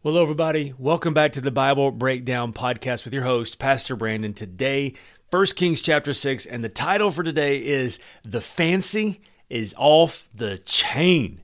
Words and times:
Well, 0.00 0.16
everybody. 0.16 0.72
Welcome 0.78 1.12
back 1.12 1.32
to 1.32 1.40
the 1.40 1.50
Bible 1.50 1.90
Breakdown 1.90 2.52
Podcast 2.52 3.04
with 3.04 3.12
your 3.12 3.24
host, 3.24 3.58
Pastor 3.58 3.96
Brandon. 3.96 4.32
Today, 4.32 4.94
1 5.30 5.46
Kings 5.56 5.82
chapter 5.82 6.14
6, 6.14 6.46
and 6.46 6.62
the 6.62 6.68
title 6.68 7.10
for 7.10 7.24
today 7.24 7.56
is 7.56 7.98
The 8.22 8.40
Fancy 8.40 9.20
is 9.50 9.74
Off 9.76 10.30
the 10.32 10.58
Chain. 10.58 11.42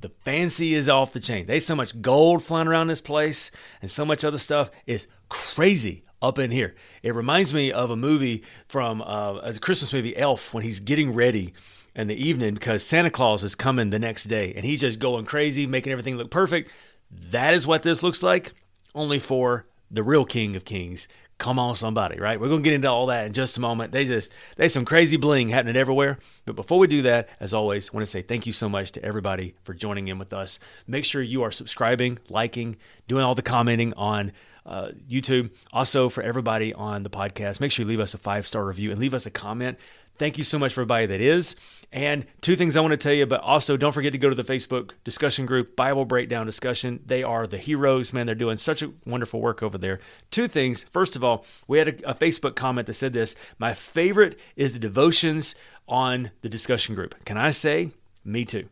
The 0.00 0.12
fancy 0.24 0.74
is 0.76 0.88
off 0.88 1.12
the 1.12 1.18
chain. 1.18 1.46
There's 1.46 1.66
so 1.66 1.74
much 1.74 2.00
gold 2.00 2.44
flying 2.44 2.68
around 2.68 2.86
this 2.86 3.00
place, 3.00 3.50
and 3.82 3.90
so 3.90 4.04
much 4.04 4.22
other 4.22 4.38
stuff 4.38 4.70
is 4.86 5.08
crazy 5.28 6.04
up 6.22 6.38
in 6.38 6.52
here. 6.52 6.76
It 7.02 7.16
reminds 7.16 7.52
me 7.52 7.72
of 7.72 7.90
a 7.90 7.96
movie 7.96 8.44
from 8.68 9.02
uh, 9.02 9.40
a 9.42 9.54
Christmas 9.54 9.92
movie, 9.92 10.16
Elf, 10.16 10.54
when 10.54 10.62
he's 10.62 10.78
getting 10.78 11.14
ready 11.14 11.52
in 11.96 12.06
the 12.06 12.14
evening 12.14 12.54
because 12.54 12.84
Santa 12.84 13.10
Claus 13.10 13.42
is 13.42 13.56
coming 13.56 13.90
the 13.90 13.98
next 13.98 14.24
day, 14.24 14.54
and 14.54 14.64
he's 14.64 14.82
just 14.82 15.00
going 15.00 15.24
crazy, 15.24 15.66
making 15.66 15.90
everything 15.90 16.16
look 16.16 16.30
perfect. 16.30 16.70
That 17.10 17.54
is 17.54 17.66
what 17.66 17.82
this 17.82 18.02
looks 18.02 18.22
like, 18.22 18.52
only 18.94 19.18
for 19.18 19.66
the 19.90 20.02
real 20.02 20.24
King 20.24 20.56
of 20.56 20.64
Kings. 20.64 21.08
Come 21.38 21.60
on, 21.60 21.76
somebody, 21.76 22.18
right? 22.18 22.40
We're 22.40 22.48
gonna 22.48 22.62
get 22.62 22.72
into 22.72 22.90
all 22.90 23.06
that 23.06 23.26
in 23.26 23.32
just 23.32 23.56
a 23.56 23.60
moment. 23.60 23.92
They 23.92 24.04
just 24.04 24.32
they 24.56 24.66
some 24.68 24.84
crazy 24.84 25.16
bling 25.16 25.50
happening 25.50 25.76
everywhere. 25.76 26.18
But 26.44 26.56
before 26.56 26.80
we 26.80 26.88
do 26.88 27.02
that, 27.02 27.28
as 27.38 27.54
always, 27.54 27.92
want 27.92 28.02
to 28.02 28.10
say 28.10 28.22
thank 28.22 28.44
you 28.44 28.52
so 28.52 28.68
much 28.68 28.90
to 28.92 29.04
everybody 29.04 29.54
for 29.62 29.72
joining 29.72 30.08
in 30.08 30.18
with 30.18 30.32
us. 30.32 30.58
Make 30.88 31.04
sure 31.04 31.22
you 31.22 31.44
are 31.44 31.52
subscribing, 31.52 32.18
liking, 32.28 32.76
doing 33.06 33.22
all 33.22 33.36
the 33.36 33.42
commenting 33.42 33.94
on 33.94 34.32
uh, 34.66 34.90
YouTube. 35.08 35.50
Also, 35.72 36.08
for 36.08 36.22
everybody 36.22 36.74
on 36.74 37.04
the 37.04 37.10
podcast, 37.10 37.60
make 37.60 37.70
sure 37.70 37.84
you 37.84 37.88
leave 37.88 38.00
us 38.00 38.14
a 38.14 38.18
five 38.18 38.44
star 38.44 38.64
review 38.64 38.90
and 38.90 38.98
leave 38.98 39.14
us 39.14 39.24
a 39.24 39.30
comment. 39.30 39.78
Thank 40.18 40.36
you 40.36 40.44
so 40.44 40.58
much 40.58 40.72
for 40.72 40.80
everybody 40.80 41.06
that 41.06 41.20
is. 41.20 41.54
And 41.92 42.26
two 42.40 42.56
things 42.56 42.76
I 42.76 42.80
want 42.80 42.92
to 42.92 42.98
tell 42.98 43.12
you, 43.12 43.24
but 43.24 43.40
also 43.40 43.76
don't 43.76 43.92
forget 43.92 44.12
to 44.12 44.18
go 44.18 44.28
to 44.28 44.34
the 44.34 44.44
Facebook 44.44 44.90
discussion 45.04 45.46
group, 45.46 45.74
Bible 45.74 46.04
Breakdown 46.04 46.44
Discussion. 46.44 47.00
They 47.06 47.22
are 47.22 47.46
the 47.46 47.56
heroes, 47.56 48.12
man. 48.12 48.26
They're 48.26 48.34
doing 48.34 48.58
such 48.58 48.82
a 48.82 48.92
wonderful 49.06 49.40
work 49.40 49.62
over 49.62 49.78
there. 49.78 50.00
Two 50.30 50.48
things. 50.48 50.82
First 50.84 51.16
of 51.16 51.24
all, 51.24 51.46
we 51.66 51.78
had 51.78 51.88
a, 51.88 52.10
a 52.10 52.14
Facebook 52.14 52.56
comment 52.56 52.86
that 52.88 52.94
said 52.94 53.12
this 53.12 53.36
My 53.58 53.72
favorite 53.72 54.38
is 54.56 54.74
the 54.74 54.78
devotions 54.78 55.54
on 55.88 56.30
the 56.42 56.48
discussion 56.48 56.94
group. 56.94 57.14
Can 57.24 57.38
I 57.38 57.50
say, 57.50 57.92
me 58.24 58.44
too? 58.44 58.68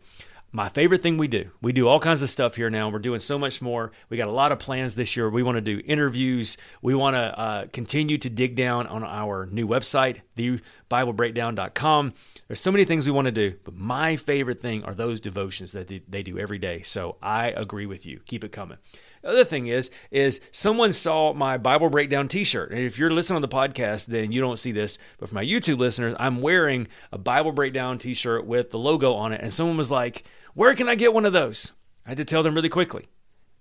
My 0.56 0.70
favorite 0.70 1.02
thing 1.02 1.18
we 1.18 1.28
do. 1.28 1.50
We 1.60 1.74
do 1.74 1.86
all 1.86 2.00
kinds 2.00 2.22
of 2.22 2.30
stuff 2.30 2.54
here 2.54 2.70
now. 2.70 2.88
We're 2.88 2.98
doing 2.98 3.20
so 3.20 3.38
much 3.38 3.60
more. 3.60 3.92
We 4.08 4.16
got 4.16 4.26
a 4.26 4.32
lot 4.32 4.52
of 4.52 4.58
plans 4.58 4.94
this 4.94 5.14
year. 5.14 5.28
We 5.28 5.42
want 5.42 5.56
to 5.56 5.60
do 5.60 5.82
interviews. 5.84 6.56
We 6.80 6.94
want 6.94 7.14
to 7.14 7.38
uh, 7.38 7.66
continue 7.74 8.16
to 8.16 8.30
dig 8.30 8.56
down 8.56 8.86
on 8.86 9.04
our 9.04 9.44
new 9.52 9.68
website, 9.68 10.22
thebiblebreakdown.com. 10.34 12.14
There's 12.48 12.60
so 12.60 12.72
many 12.72 12.86
things 12.86 13.04
we 13.04 13.12
want 13.12 13.26
to 13.26 13.32
do, 13.32 13.54
but 13.64 13.74
my 13.74 14.16
favorite 14.16 14.60
thing 14.62 14.82
are 14.84 14.94
those 14.94 15.20
devotions 15.20 15.72
that 15.72 15.88
they 15.88 16.22
do 16.22 16.38
every 16.38 16.58
day. 16.58 16.80
So 16.80 17.16
I 17.20 17.48
agree 17.48 17.84
with 17.84 18.06
you. 18.06 18.20
Keep 18.24 18.42
it 18.42 18.52
coming. 18.52 18.78
The 19.26 19.32
other 19.32 19.44
thing 19.44 19.66
is, 19.66 19.90
is 20.12 20.40
someone 20.52 20.92
saw 20.92 21.32
my 21.32 21.58
Bible 21.58 21.90
breakdown 21.90 22.28
T-shirt, 22.28 22.70
and 22.70 22.78
if 22.78 22.96
you're 22.96 23.10
listening 23.10 23.34
on 23.34 23.42
the 23.42 23.48
podcast, 23.48 24.06
then 24.06 24.30
you 24.30 24.40
don't 24.40 24.56
see 24.56 24.70
this. 24.70 24.98
But 25.18 25.28
for 25.28 25.34
my 25.34 25.44
YouTube 25.44 25.78
listeners, 25.78 26.14
I'm 26.20 26.40
wearing 26.40 26.86
a 27.10 27.18
Bible 27.18 27.50
breakdown 27.50 27.98
T-shirt 27.98 28.46
with 28.46 28.70
the 28.70 28.78
logo 28.78 29.14
on 29.14 29.32
it, 29.32 29.40
and 29.42 29.52
someone 29.52 29.76
was 29.76 29.90
like, 29.90 30.22
"Where 30.54 30.76
can 30.76 30.88
I 30.88 30.94
get 30.94 31.12
one 31.12 31.26
of 31.26 31.32
those?" 31.32 31.72
I 32.06 32.10
had 32.10 32.18
to 32.18 32.24
tell 32.24 32.44
them 32.44 32.54
really 32.54 32.68
quickly, 32.68 33.06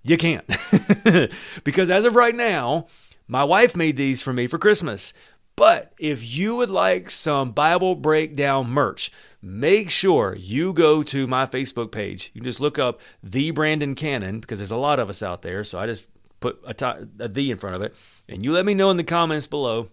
"You 0.04 0.18
can't," 0.18 0.46
because 1.64 1.90
as 1.90 2.06
of 2.06 2.16
right 2.16 2.36
now, 2.36 2.86
my 3.28 3.44
wife 3.44 3.75
made 3.75 3.98
these 3.98 4.22
for 4.22 4.34
me 4.34 4.46
for 4.46 4.59
Christmas. 4.59 5.14
But 5.56 5.94
if 5.98 6.24
you 6.36 6.58
would 6.58 6.70
like 6.70 7.09
some 7.09 7.54
Bible 7.54 7.96
breakdown 7.96 8.70
merch, 8.70 9.12
make 9.45 9.91
sure 9.91 10.35
you 10.35 10.73
go 10.73 11.03
to 11.03 11.28
my 11.28 11.45
Facebook 11.45 11.91
page. 11.91 12.31
You 12.33 12.41
can 12.41 12.50
just 12.50 12.59
look 12.59 12.79
up 12.79 13.00
the 13.22 13.51
Brandon 13.51 13.94
Cannon 13.94 14.39
because 14.39 14.57
there's 14.57 14.72
a 14.72 14.75
lot 14.75 15.00
of 15.00 15.07
us 15.07 15.22
out 15.22 15.44
there. 15.44 15.63
So 15.63 15.78
I 15.78 15.85
just 15.85 16.09
put 16.39 16.59
a, 16.66 16.73
t- 16.73 16.85
a 17.19 17.28
the 17.28 17.51
in 17.51 17.57
front 17.57 17.75
of 17.75 17.83
it, 17.83 17.95
and 18.28 18.44
you 18.44 18.51
let 18.51 18.66
me 18.66 18.73
know 18.73 18.89
in 18.89 18.97
the 18.97 19.03
comments 19.03 19.45
below 19.45 19.89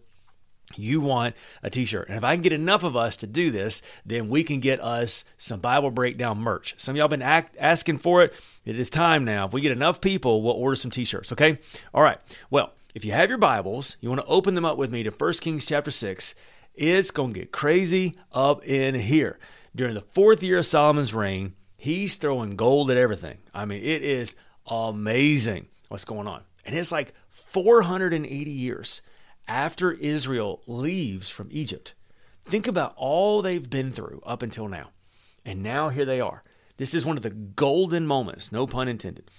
you 0.76 1.02
want 1.02 1.34
a 1.62 1.68
t-shirt 1.68 2.08
and 2.08 2.16
if 2.16 2.24
i 2.24 2.34
can 2.34 2.40
get 2.40 2.52
enough 2.52 2.82
of 2.82 2.96
us 2.96 3.16
to 3.18 3.26
do 3.26 3.50
this 3.50 3.82
then 4.06 4.30
we 4.30 4.42
can 4.42 4.58
get 4.58 4.80
us 4.80 5.22
some 5.36 5.60
bible 5.60 5.90
breakdown 5.90 6.38
merch 6.38 6.72
some 6.78 6.94
of 6.94 6.96
y'all 6.96 7.08
been 7.08 7.20
act, 7.20 7.54
asking 7.60 7.98
for 7.98 8.22
it 8.22 8.32
it 8.64 8.78
is 8.78 8.88
time 8.88 9.22
now 9.22 9.44
if 9.44 9.52
we 9.52 9.60
get 9.60 9.72
enough 9.72 10.00
people 10.00 10.40
we'll 10.40 10.54
order 10.54 10.76
some 10.76 10.90
t-shirts 10.90 11.30
okay 11.30 11.58
all 11.92 12.02
right 12.02 12.18
well 12.48 12.72
if 12.94 13.06
you 13.06 13.12
have 13.12 13.30
your 13.30 13.38
Bibles, 13.38 13.96
you 14.00 14.10
want 14.10 14.20
to 14.20 14.26
open 14.26 14.54
them 14.54 14.66
up 14.66 14.76
with 14.76 14.90
me 14.90 15.02
to 15.02 15.10
1 15.10 15.32
Kings 15.34 15.64
chapter 15.64 15.90
6. 15.90 16.34
It's 16.74 17.10
going 17.10 17.34
to 17.34 17.40
get 17.40 17.52
crazy 17.52 18.16
up 18.32 18.64
in 18.64 18.94
here. 18.94 19.38
During 19.74 19.94
the 19.94 20.00
fourth 20.00 20.42
year 20.42 20.58
of 20.58 20.66
Solomon's 20.66 21.14
reign, 21.14 21.54
he's 21.76 22.16
throwing 22.16 22.56
gold 22.56 22.90
at 22.90 22.96
everything. 22.96 23.38
I 23.54 23.64
mean, 23.64 23.82
it 23.82 24.02
is 24.02 24.36
amazing 24.66 25.66
what's 25.88 26.04
going 26.04 26.26
on. 26.26 26.42
And 26.64 26.76
it's 26.76 26.92
like 26.92 27.14
480 27.28 28.50
years 28.50 29.02
after 29.48 29.92
Israel 29.92 30.62
leaves 30.66 31.28
from 31.28 31.48
Egypt. 31.50 31.94
Think 32.44 32.66
about 32.66 32.94
all 32.96 33.42
they've 33.42 33.68
been 33.68 33.92
through 33.92 34.22
up 34.24 34.42
until 34.42 34.68
now. 34.68 34.90
And 35.44 35.62
now 35.62 35.88
here 35.88 36.04
they 36.04 36.20
are. 36.20 36.42
This 36.76 36.94
is 36.94 37.04
one 37.04 37.16
of 37.16 37.22
the 37.22 37.30
golden 37.30 38.06
moments, 38.06 38.50
no 38.50 38.66
pun 38.66 38.88
intended, 38.88 39.30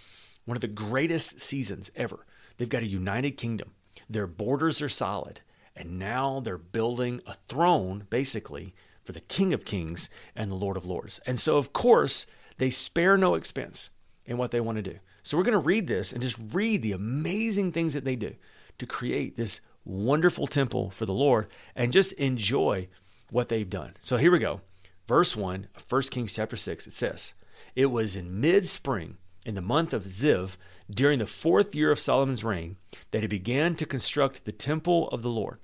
one 0.46 0.56
of 0.58 0.62
the 0.62 0.68
greatest 0.68 1.40
seasons 1.40 1.92
ever 1.96 2.26
They've 2.58 2.70
got 2.70 2.84
a 2.84 2.88
united 2.88 3.32
kingdom. 3.32 3.72
Their 4.10 4.28
borders 4.28 4.82
are 4.82 4.90
solid. 4.90 5.42
And 5.76 5.98
now 5.98 6.40
they're 6.40 6.58
building 6.58 7.22
a 7.26 7.36
throne, 7.48 8.06
basically, 8.10 8.76
for 9.04 9.12
the 9.12 9.22
King 9.22 9.54
of 9.54 9.66
Kings 9.66 10.10
and 10.36 10.52
the 10.52 10.56
Lord 10.56 10.78
of 10.78 10.86
Lords. 10.86 11.20
And 11.26 11.40
so, 11.40 11.58
of 11.58 11.74
course, 11.74 12.26
they 12.58 12.70
spare 12.70 13.18
no 13.18 13.36
expense 13.36 13.90
in 14.26 14.38
what 14.38 14.52
they 14.52 14.62
want 14.62 14.78
to 14.78 14.82
do. 14.82 15.00
So, 15.24 15.38
we're 15.38 15.44
going 15.44 15.54
to 15.54 15.60
read 15.60 15.88
this 15.88 16.14
and 16.14 16.22
just 16.22 16.38
read 16.52 16.82
the 16.82 16.92
amazing 16.92 17.72
things 17.72 17.94
that 17.94 18.06
they 18.06 18.16
do 18.16 18.36
to 18.78 18.86
create 18.86 19.36
this 19.36 19.62
wonderful 19.86 20.48
temple 20.48 20.92
for 20.92 21.06
the 21.06 21.14
Lord 21.14 21.48
and 21.76 21.92
just 21.92 22.14
enjoy 22.14 22.88
what 23.30 23.50
they've 23.50 23.70
done. 23.70 23.94
So, 24.00 24.18
here 24.18 24.32
we 24.32 24.40
go. 24.40 24.62
Verse 25.08 25.36
1 25.36 25.68
of 25.76 25.92
1 25.92 26.02
Kings 26.04 26.34
chapter 26.34 26.56
6, 26.56 26.88
it 26.88 26.94
says, 26.94 27.34
It 27.76 27.88
was 27.88 28.16
in 28.16 28.40
mid 28.40 28.68
spring 28.68 29.18
in 29.46 29.56
the 29.56 29.62
month 29.62 29.94
of 29.94 30.04
Ziv, 30.04 30.58
during 30.90 31.20
the 31.20 31.26
fourth 31.26 31.76
year 31.76 31.92
of 31.92 32.00
Solomon's 32.00 32.44
reign, 32.44 32.78
that 33.12 33.22
he 33.22 33.28
began 33.28 33.76
to 33.76 33.86
construct 33.86 34.46
the 34.46 34.52
temple 34.52 35.10
of 35.10 35.22
the 35.22 35.30
Lord. 35.30 35.60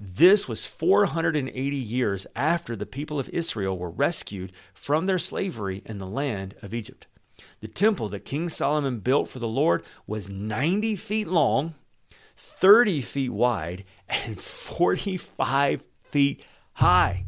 This 0.00 0.48
was 0.48 0.66
480 0.66 1.76
years 1.76 2.26
after 2.34 2.74
the 2.74 2.86
people 2.86 3.20
of 3.20 3.28
Israel 3.28 3.78
were 3.78 3.90
rescued 3.90 4.52
from 4.74 5.06
their 5.06 5.18
slavery 5.18 5.82
in 5.86 5.98
the 5.98 6.06
land 6.06 6.54
of 6.60 6.74
Egypt. 6.74 7.06
The 7.60 7.68
temple 7.68 8.08
that 8.08 8.24
King 8.24 8.48
Solomon 8.48 8.98
built 8.98 9.28
for 9.28 9.38
the 9.38 9.48
Lord 9.48 9.84
was 10.06 10.28
90 10.28 10.96
feet 10.96 11.28
long, 11.28 11.74
30 12.36 13.00
feet 13.02 13.30
wide, 13.30 13.84
and 14.08 14.40
45 14.40 15.86
feet 16.02 16.44
high. 16.74 17.24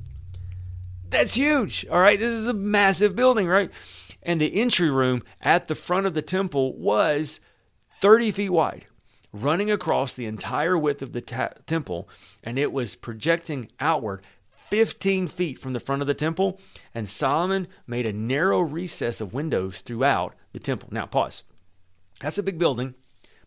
That's 1.08 1.34
huge. 1.34 1.86
All 1.86 2.00
right. 2.00 2.18
This 2.18 2.34
is 2.34 2.48
a 2.48 2.54
massive 2.54 3.14
building, 3.14 3.46
right? 3.46 3.70
And 4.24 4.40
the 4.40 4.54
entry 4.54 4.90
room 4.90 5.22
at 5.40 5.68
the 5.68 5.74
front 5.74 6.06
of 6.06 6.14
the 6.14 6.22
temple 6.22 6.76
was 6.76 7.40
30 8.00 8.30
feet 8.30 8.50
wide, 8.50 8.86
running 9.32 9.70
across 9.70 10.14
the 10.14 10.26
entire 10.26 10.78
width 10.78 11.02
of 11.02 11.12
the 11.12 11.20
ta- 11.20 11.52
temple, 11.66 12.08
and 12.42 12.58
it 12.58 12.72
was 12.72 12.94
projecting 12.94 13.70
outward 13.80 14.22
15 14.52 15.28
feet 15.28 15.58
from 15.58 15.72
the 15.72 15.80
front 15.80 16.02
of 16.02 16.08
the 16.08 16.14
temple. 16.14 16.58
And 16.94 17.08
Solomon 17.08 17.68
made 17.86 18.06
a 18.06 18.12
narrow 18.12 18.60
recess 18.60 19.20
of 19.20 19.34
windows 19.34 19.82
throughout 19.82 20.34
the 20.52 20.60
temple. 20.60 20.88
Now, 20.90 21.06
pause. 21.06 21.44
That's 22.20 22.38
a 22.38 22.42
big 22.42 22.58
building 22.58 22.94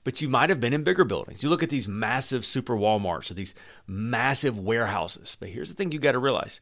but 0.07 0.21
you 0.21 0.29
might 0.29 0.49
have 0.49 0.61
been 0.61 0.71
in 0.71 0.85
bigger 0.85 1.03
buildings. 1.03 1.43
You 1.43 1.49
look 1.49 1.63
at 1.63 1.69
these 1.69 1.85
massive 1.85 2.45
super 2.45 2.77
Walmarts 2.77 3.29
or 3.29 3.33
these 3.33 3.53
massive 3.87 4.57
warehouses. 4.57 5.35
But 5.37 5.49
here's 5.49 5.67
the 5.67 5.75
thing 5.75 5.91
you 5.91 5.99
got 5.99 6.13
to 6.13 6.19
realize 6.19 6.61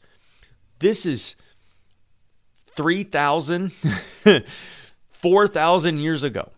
this 0.79 1.05
is 1.05 1.35
3,000, 2.75 3.71
4,000 5.09 5.97
years 5.97 6.23
ago. 6.23 6.51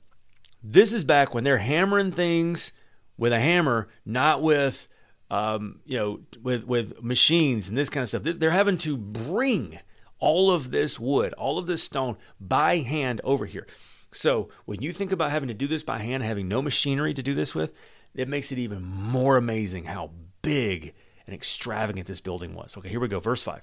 This 0.64 0.94
is 0.94 1.04
back 1.04 1.34
when 1.34 1.44
they're 1.44 1.58
hammering 1.58 2.12
things 2.12 2.72
with 3.18 3.32
a 3.32 3.40
hammer, 3.40 3.88
not 4.06 4.42
with, 4.42 4.88
um, 5.30 5.80
you 5.86 5.98
know, 5.98 6.20
with, 6.42 6.66
with 6.66 7.02
machines 7.04 7.70
and 7.70 7.78
this 7.78 7.90
kind 7.90 8.04
of 8.04 8.10
stuff. 8.10 8.24
They're 8.24 8.52
having 8.52 8.78
to 8.80 8.98
bring 8.98 9.80
all 10.20 10.52
of 10.52 10.72
this 10.72 11.00
wood, 11.00 11.34
all 11.34 11.58
of 11.58 11.68
this 11.68 11.84
stone 11.84 12.18
by 12.40 12.78
hand 12.78 13.22
over 13.24 13.46
here. 13.46 13.68
So 14.12 14.50
when 14.66 14.82
you 14.82 14.92
think 14.92 15.12
about 15.12 15.32
having 15.32 15.48
to 15.50 15.54
do 15.54 15.68
this 15.68 15.84
by 15.84 16.00
hand, 16.00 16.24
having 16.24 16.48
no 16.48 16.62
machinery 16.62 17.14
to 17.14 17.24
do 17.24 17.34
this 17.34 17.54
with, 17.54 17.74
it 18.16 18.28
makes 18.28 18.52
it 18.52 18.58
even 18.58 18.84
more 18.84 19.38
amazing 19.38 19.86
how 19.86 20.12
big 20.42 20.96
and 21.26 21.36
extravagant 21.36 22.08
this 22.08 22.22
building 22.22 22.56
was. 22.56 22.78
Okay, 22.78 22.90
here 22.90 23.00
we 23.00 23.08
go. 23.08 23.20
Verse 23.20 23.44
5. 23.44 23.62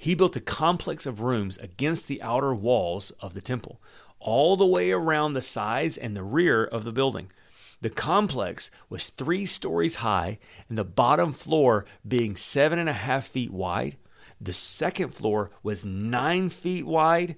He 0.00 0.14
built 0.14 0.36
a 0.36 0.40
complex 0.40 1.06
of 1.06 1.20
rooms 1.20 1.58
against 1.58 2.06
the 2.06 2.22
outer 2.22 2.54
walls 2.54 3.10
of 3.20 3.34
the 3.34 3.40
temple, 3.40 3.82
all 4.20 4.56
the 4.56 4.64
way 4.64 4.92
around 4.92 5.32
the 5.32 5.42
sides 5.42 5.98
and 5.98 6.16
the 6.16 6.22
rear 6.22 6.64
of 6.64 6.84
the 6.84 6.92
building. 6.92 7.32
The 7.80 7.90
complex 7.90 8.70
was 8.88 9.08
three 9.08 9.44
stories 9.44 9.96
high, 9.96 10.38
and 10.68 10.78
the 10.78 10.84
bottom 10.84 11.32
floor 11.32 11.84
being 12.06 12.36
seven 12.36 12.78
and 12.78 12.88
a 12.88 12.92
half 12.92 13.26
feet 13.26 13.52
wide. 13.52 13.96
The 14.40 14.52
second 14.52 15.14
floor 15.14 15.50
was 15.64 15.84
nine 15.84 16.48
feet 16.48 16.86
wide, 16.86 17.34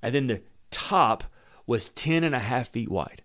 and 0.00 0.14
then 0.14 0.28
the 0.28 0.42
top 0.70 1.24
was 1.66 1.88
ten 1.88 2.22
and 2.22 2.36
a 2.36 2.40
half 2.40 2.68
feet 2.68 2.88
wide. 2.88 3.22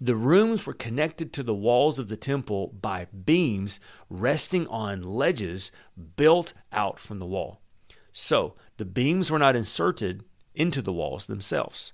The 0.00 0.16
rooms 0.16 0.64
were 0.64 0.72
connected 0.72 1.32
to 1.34 1.42
the 1.42 1.54
walls 1.54 1.98
of 1.98 2.08
the 2.08 2.16
temple 2.16 2.68
by 2.80 3.06
beams 3.06 3.80
resting 4.08 4.66
on 4.68 5.02
ledges 5.02 5.72
built 6.16 6.54
out 6.72 6.98
from 6.98 7.18
the 7.18 7.26
wall. 7.26 7.60
So 8.16 8.54
the 8.76 8.84
beams 8.84 9.28
were 9.28 9.40
not 9.40 9.56
inserted 9.56 10.24
into 10.54 10.80
the 10.80 10.92
walls 10.92 11.26
themselves. 11.26 11.92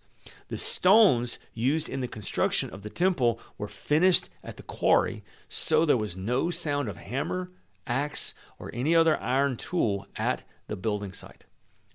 The 0.48 0.58
stones 0.58 1.38
used 1.54 1.88
in 1.88 2.02
the 2.02 2.08
construction 2.08 2.68
of 2.70 2.82
the 2.82 2.90
temple 2.90 3.40
were 3.56 3.68
finished 3.68 4.28
at 4.44 4.58
the 4.58 4.62
quarry, 4.62 5.24
so 5.48 5.86
there 5.86 5.96
was 5.96 6.18
no 6.18 6.50
sound 6.50 6.90
of 6.90 6.98
hammer, 6.98 7.50
axe, 7.86 8.34
or 8.58 8.70
any 8.74 8.94
other 8.94 9.18
iron 9.18 9.56
tool 9.56 10.06
at 10.14 10.42
the 10.66 10.76
building 10.76 11.14
site. 11.14 11.46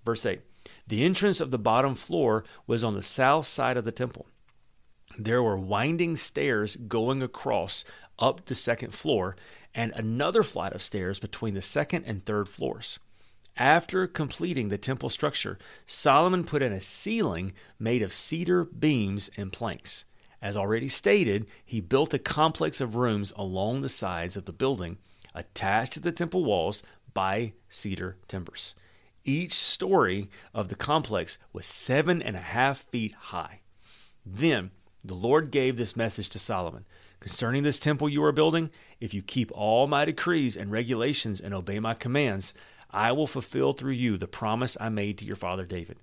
Verse 0.03 0.25
8 0.25 0.41
The 0.87 1.03
entrance 1.03 1.39
of 1.39 1.51
the 1.51 1.59
bottom 1.59 1.93
floor 1.93 2.43
was 2.65 2.83
on 2.83 2.95
the 2.95 3.03
south 3.03 3.45
side 3.45 3.77
of 3.77 3.85
the 3.85 3.91
temple. 3.91 4.25
There 5.19 5.43
were 5.43 5.57
winding 5.57 6.15
stairs 6.15 6.75
going 6.75 7.21
across 7.21 7.85
up 8.17 8.45
the 8.45 8.55
second 8.55 8.95
floor, 8.95 9.35
and 9.75 9.91
another 9.91 10.41
flight 10.41 10.73
of 10.73 10.81
stairs 10.81 11.19
between 11.19 11.53
the 11.53 11.61
second 11.61 12.05
and 12.05 12.25
third 12.25 12.49
floors. 12.49 12.97
After 13.57 14.05
completing 14.05 14.67
the 14.67 14.77
temple 14.77 15.09
structure, 15.09 15.57
Solomon 15.85 16.43
put 16.43 16.61
in 16.61 16.73
a 16.73 16.81
ceiling 16.81 17.53
made 17.79 18.03
of 18.03 18.13
cedar 18.13 18.65
beams 18.65 19.29
and 19.37 19.51
planks. 19.51 20.03
As 20.41 20.57
already 20.57 20.89
stated, 20.89 21.49
he 21.65 21.79
built 21.79 22.13
a 22.13 22.19
complex 22.19 22.81
of 22.81 22.95
rooms 22.95 23.31
along 23.37 23.81
the 23.81 23.89
sides 23.89 24.35
of 24.35 24.45
the 24.45 24.51
building, 24.51 24.97
attached 25.33 25.93
to 25.93 25.99
the 26.01 26.11
temple 26.11 26.43
walls 26.43 26.83
by 27.13 27.53
cedar 27.69 28.17
timbers. 28.27 28.75
Each 29.23 29.53
story 29.53 30.29
of 30.53 30.67
the 30.67 30.75
complex 30.75 31.37
was 31.53 31.65
seven 31.65 32.21
and 32.21 32.35
a 32.35 32.41
half 32.41 32.79
feet 32.79 33.13
high. 33.13 33.61
Then 34.25 34.71
the 35.03 35.15
Lord 35.15 35.49
gave 35.49 35.77
this 35.77 35.95
message 35.95 36.29
to 36.29 36.39
Solomon 36.39 36.85
Concerning 37.25 37.63
this 37.63 37.79
temple 37.79 38.07
you 38.07 38.23
are 38.23 38.31
building, 38.31 38.69
if 38.99 39.11
you 39.11 39.23
keep 39.23 39.51
all 39.53 39.87
my 39.87 40.05
decrees 40.05 40.55
and 40.55 40.71
regulations 40.71 41.41
and 41.41 41.55
obey 41.55 41.79
my 41.79 41.95
commands, 41.95 42.53
I 42.95 43.11
will 43.11 43.27
fulfill 43.27 43.73
through 43.73 43.91
you 43.91 44.17
the 44.17 44.25
promise 44.25 44.77
I 44.79 44.87
made 44.87 45.17
to 45.17 45.25
your 45.25 45.35
father 45.35 45.65
David. 45.65 45.97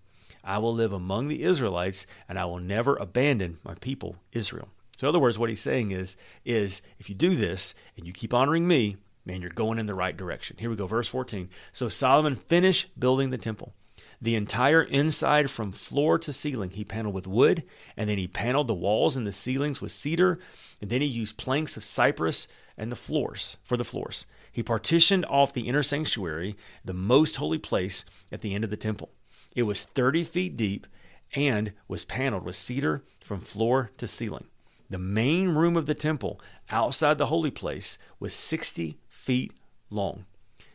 I 0.45 0.59
will 0.59 0.75
live 0.75 0.93
among 0.93 1.29
the 1.29 1.43
Israelites, 1.43 2.07
and 2.29 2.39
I 2.39 2.45
will 2.45 2.59
never 2.59 2.97
abandon 2.97 3.59
my 3.65 3.75
people, 3.75 4.17
Israel. 4.33 4.69
So, 4.97 5.07
in 5.07 5.09
other 5.09 5.19
words, 5.19 5.39
what 5.39 5.49
he's 5.49 5.61
saying 5.61 5.93
is, 5.93 6.19
is 6.45 6.83
if 6.99 7.09
you 7.09 7.15
do 7.15 7.35
this 7.35 7.75
and 7.97 8.07
you 8.07 8.13
keep 8.13 8.35
honoring 8.35 8.69
me, 8.69 8.99
man, 9.25 9.41
you're 9.41 9.51
going 9.51 9.79
in 9.79 9.87
the 9.87 9.95
right 9.95 10.15
direction. 10.17 10.59
Here 10.59 10.69
we 10.69 10.77
go, 10.77 10.87
verse 10.87 11.09
14. 11.09 11.49
So 11.73 11.89
Solomon 11.89 12.37
finished 12.37 13.01
building 13.01 13.31
the 13.31 13.39
temple. 13.39 13.73
The 14.21 14.37
entire 14.37 14.83
inside 14.83 15.51
from 15.51 15.73
floor 15.73 16.19
to 16.19 16.33
ceiling 16.33 16.71
he 16.71 16.85
paneled 16.85 17.15
with 17.15 17.27
wood, 17.27 17.65
and 17.97 18.09
then 18.09 18.19
he 18.19 18.29
paneled 18.29 18.69
the 18.69 18.75
walls 18.75 19.17
and 19.17 19.27
the 19.27 19.33
ceilings 19.33 19.81
with 19.81 19.93
cedar, 19.93 20.39
and 20.81 20.91
then 20.91 21.01
he 21.01 21.07
used 21.07 21.37
planks 21.39 21.77
of 21.77 21.85
cypress 21.85 22.47
and 22.77 22.91
the 22.91 22.97
floors 22.97 23.57
for 23.63 23.77
the 23.77 23.85
floors. 23.85 24.27
He 24.51 24.63
partitioned 24.63 25.25
off 25.27 25.53
the 25.53 25.69
inner 25.69 25.83
sanctuary, 25.83 26.57
the 26.85 26.95
most 26.95 27.37
holy 27.37 27.59
place, 27.59 28.05
at 28.31 28.41
the 28.41 28.55
end 28.55 28.65
of 28.65 28.71
the 28.71 28.77
temple. 28.77 29.11
It 29.55 29.65
was 29.65 29.85
30 29.85 30.25
feet 30.25 30.57
deep 30.57 30.87
and 31.35 31.73
was 31.89 32.05
paneled 32.05 32.45
with 32.45 32.57
cedar 32.57 33.03
from 33.21 33.41
floor 33.41 33.91
to 33.99 34.07
ceiling. 34.07 34.47
The 34.91 34.99
main 34.99 35.51
room 35.51 35.77
of 35.77 35.87
the 35.87 35.95
temple, 35.95 36.41
outside 36.71 37.17
the 37.17 37.27
holy 37.27 37.51
place, 37.51 37.97
was 38.21 38.35
60 38.35 38.99
feet 39.09 39.55
long. 39.89 40.27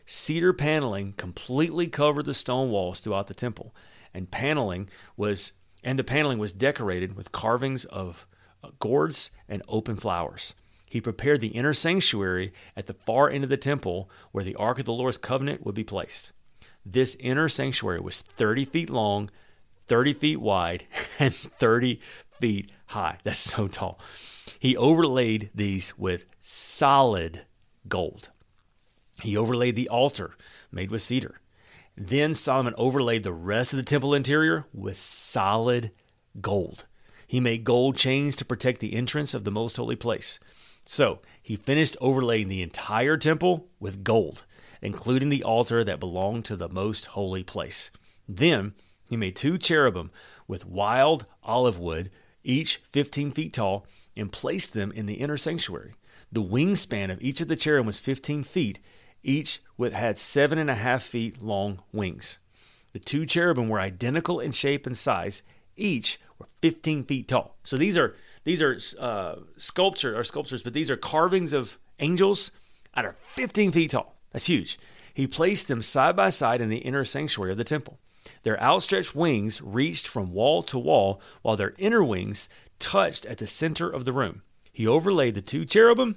Cedar 0.05 0.53
paneling 0.53 1.13
completely 1.13 1.87
covered 1.87 2.25
the 2.25 2.33
stone 2.33 2.71
walls 2.71 2.99
throughout 2.99 3.27
the 3.27 3.33
temple, 3.33 3.75
and 4.13 4.31
paneling 4.31 4.89
was 5.15 5.51
and 5.83 5.99
the 5.99 6.03
paneling 6.03 6.39
was 6.39 6.51
decorated 6.51 7.15
with 7.15 7.31
carvings 7.31 7.85
of 7.85 8.25
uh, 8.63 8.69
gourds 8.79 9.31
and 9.47 9.61
open 9.67 9.95
flowers. 9.95 10.55
He 10.89 11.01
prepared 11.01 11.41
the 11.41 11.47
inner 11.49 11.73
sanctuary 11.73 12.53
at 12.75 12.85
the 12.87 12.93
far 12.93 13.29
end 13.29 13.43
of 13.43 13.49
the 13.49 13.57
temple 13.57 14.09
where 14.31 14.43
the 14.43 14.55
Ark 14.55 14.79
of 14.79 14.85
the 14.85 14.93
Lord's 14.93 15.17
covenant 15.17 15.65
would 15.65 15.75
be 15.75 15.83
placed. 15.83 16.31
This 16.85 17.15
inner 17.19 17.49
sanctuary 17.49 17.99
was 17.99 18.21
30 18.21 18.65
feet 18.65 18.89
long, 18.89 19.29
30 19.87 20.13
feet 20.13 20.37
wide, 20.37 20.85
and 21.19 21.33
30 21.35 21.99
feet 22.39 22.71
high. 22.87 23.17
That's 23.23 23.39
so 23.39 23.67
tall. 23.67 23.99
He 24.59 24.77
overlaid 24.77 25.49
these 25.53 25.97
with 25.97 26.25
solid 26.39 27.45
gold. 27.87 28.29
He 29.21 29.35
overlaid 29.35 29.75
the 29.75 29.89
altar 29.89 30.35
made 30.71 30.91
with 30.91 31.01
cedar. 31.01 31.39
Then 31.97 32.35
Solomon 32.35 32.75
overlaid 32.77 33.23
the 33.23 33.33
rest 33.33 33.73
of 33.73 33.77
the 33.77 33.83
temple 33.83 34.13
interior 34.13 34.65
with 34.73 34.97
solid 34.97 35.91
gold. 36.39 36.85
He 37.25 37.39
made 37.39 37.63
gold 37.63 37.97
chains 37.97 38.35
to 38.37 38.45
protect 38.45 38.79
the 38.79 38.93
entrance 38.93 39.33
of 39.33 39.43
the 39.43 39.51
most 39.51 39.77
holy 39.77 39.95
place. 39.95 40.39
So 40.89 41.19
he 41.41 41.57
finished 41.57 41.97
overlaying 41.99 42.47
the 42.47 42.61
entire 42.61 43.17
temple 43.17 43.67
with 43.77 44.05
gold, 44.05 44.45
including 44.81 45.27
the 45.27 45.43
altar 45.43 45.83
that 45.83 45.99
belonged 45.99 46.45
to 46.45 46.55
the 46.55 46.69
most 46.69 47.07
holy 47.07 47.43
place. 47.43 47.91
Then 48.27 48.73
he 49.09 49.17
made 49.17 49.35
two 49.35 49.57
cherubim 49.57 50.11
with 50.47 50.65
wild 50.65 51.25
olive 51.43 51.77
wood, 51.77 52.09
each 52.41 52.77
15 52.77 53.33
feet 53.33 53.51
tall, 53.51 53.85
and 54.15 54.31
placed 54.31 54.71
them 54.71 54.93
in 54.93 55.07
the 55.07 55.15
inner 55.15 55.35
sanctuary. 55.35 55.93
The 56.31 56.41
wingspan 56.41 57.11
of 57.11 57.21
each 57.21 57.41
of 57.41 57.49
the 57.49 57.57
cherubim 57.57 57.87
was 57.87 57.99
15 57.99 58.43
feet, 58.43 58.79
each 59.23 59.59
with 59.77 59.91
had 59.91 60.17
seven 60.17 60.57
and 60.57 60.69
a 60.69 60.75
half 60.75 61.03
feet 61.03 61.41
long 61.41 61.81
wings. 61.91 62.39
The 62.93 62.99
two 62.99 63.25
cherubim 63.25 63.67
were 63.67 63.81
identical 63.81 64.39
in 64.39 64.53
shape 64.53 64.87
and 64.87 64.97
size, 64.97 65.43
each 65.75 66.17
were 66.39 66.47
15 66.61 67.03
feet 67.03 67.27
tall. 67.27 67.57
So 67.65 67.75
these 67.75 67.97
are 67.97 68.15
these 68.47 68.61
are 68.61 68.77
uh, 68.97 69.35
sculpture 69.57 70.17
or 70.17 70.23
sculptures, 70.23 70.61
but 70.61 70.71
these 70.71 70.89
are 70.89 70.95
carvings 70.95 71.51
of 71.51 71.77
angels 71.99 72.51
that 72.95 73.03
are 73.03 73.17
15 73.19 73.73
feet 73.73 73.91
tall. 73.91 74.15
That's 74.31 74.45
huge. 74.45 74.79
He 75.13 75.27
placed 75.27 75.67
them 75.67 75.81
side 75.81 76.15
by 76.15 76.29
side 76.29 76.61
in 76.61 76.69
the 76.69 76.77
inner 76.77 77.03
sanctuary 77.03 77.51
of 77.51 77.57
the 77.57 77.65
temple. 77.65 77.99
Their 78.43 78.57
outstretched 78.63 79.13
wings 79.13 79.61
reached 79.61 80.07
from 80.07 80.31
wall 80.31 80.63
to 80.63 80.79
wall, 80.79 81.19
while 81.41 81.57
their 81.57 81.73
inner 81.77 82.01
wings 82.01 82.47
touched 82.79 83.25
at 83.25 83.39
the 83.39 83.47
center 83.47 83.89
of 83.89 84.05
the 84.05 84.13
room. 84.13 84.43
He 84.71 84.87
overlaid 84.87 85.35
the 85.35 85.41
two 85.41 85.65
cherubim 85.65 86.15